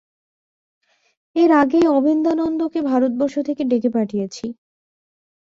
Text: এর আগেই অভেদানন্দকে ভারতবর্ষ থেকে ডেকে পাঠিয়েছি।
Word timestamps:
এর 1.35 1.49
আগেই 1.61 1.85
অভেদানন্দকে 1.89 2.79
ভারতবর্ষ 2.89 3.35
থেকে 3.47 3.61
ডেকে 3.63 3.89
পাঠিয়েছি। 3.89 4.45